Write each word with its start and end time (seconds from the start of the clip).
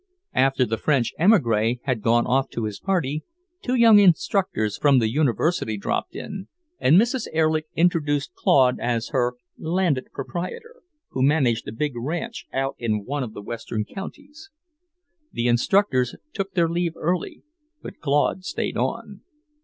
After 0.33 0.65
the 0.65 0.79
French 0.79 1.13
emigré 1.19 1.79
had 1.83 2.01
gone 2.01 2.25
off 2.25 2.49
to 2.49 2.63
his 2.63 2.79
party, 2.79 3.23
two 3.61 3.75
young 3.75 3.99
instructors 3.99 4.75
from 4.75 4.97
the 4.97 5.11
University 5.11 5.77
dropped 5.77 6.15
in, 6.15 6.47
and 6.79 6.97
Mrs. 6.99 7.27
Erlich 7.35 7.67
introduced 7.75 8.33
Claude 8.33 8.79
as 8.79 9.09
her 9.09 9.35
"landed 9.59 10.07
proprietor" 10.11 10.77
who 11.09 11.21
managed 11.21 11.67
a 11.67 11.71
big 11.71 11.93
ranch 11.95 12.47
out 12.51 12.75
in 12.79 13.05
one 13.05 13.21
of 13.21 13.33
the 13.33 13.43
western 13.43 13.85
counties. 13.85 14.49
The 15.31 15.47
instructors 15.47 16.15
took 16.33 16.53
their 16.55 16.67
leave 16.67 16.93
early, 16.95 17.43
but 17.83 17.99
Claude 17.99 18.43
stayed 18.43 18.77
on. 18.77 19.21